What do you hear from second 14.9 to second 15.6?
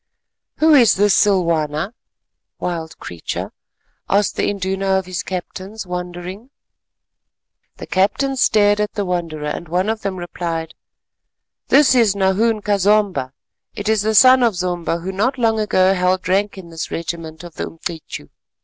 who not long